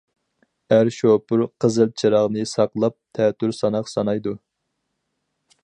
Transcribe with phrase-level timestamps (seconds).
[0.75, 4.35] ئەر شوپۇر: قىزىل چىراغنى ساقلاپ، تەتۈر ساناق سانايدۇ.